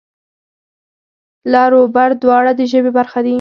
[1.53, 3.29] لر و بر دواړه د ژبې برخه دي.